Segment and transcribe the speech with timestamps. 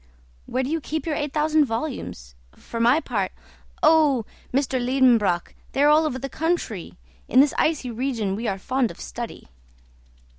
[0.47, 2.33] "Where do you keep your eight thousand volumes?
[2.55, 3.31] For my part"
[3.83, 4.59] "Oh, M.
[4.59, 6.97] Liedenbrock, they are all over the country.
[7.27, 9.47] In this icy region we are fond of study.